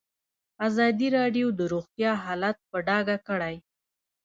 ازادي 0.67 1.07
راډیو 1.17 1.47
د 1.59 1.61
روغتیا 1.73 2.11
حالت 2.23 2.57
په 2.69 2.77
ډاګه 2.87 3.17
کړی. 3.27 3.55